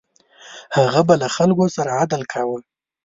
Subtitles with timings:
[0.77, 2.57] هغه به له خلکو سره عدل کاوه.